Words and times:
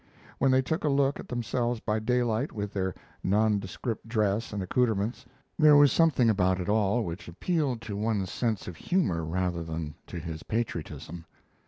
When 0.39 0.49
they 0.49 0.63
took 0.63 0.83
a 0.83 0.89
look 0.89 1.19
at 1.19 1.27
themselves 1.27 1.79
by 1.79 1.99
daylight, 1.99 2.51
with 2.51 2.73
their 2.73 2.95
nondescript 3.23 4.07
dress 4.07 4.51
and 4.51 4.63
accoutrements, 4.63 5.27
there 5.59 5.77
was 5.77 5.91
some 5.91 6.09
thing 6.09 6.27
about 6.27 6.59
it 6.59 6.67
all 6.67 7.05
which 7.05 7.27
appealed 7.27 7.81
to 7.83 7.95
one's 7.95 8.31
sense 8.31 8.67
of 8.67 8.77
humor 8.77 9.23
rather 9.23 9.61
than 9.63 9.93
to 10.07 10.17
his 10.17 10.41
patriotism. 10.41 11.27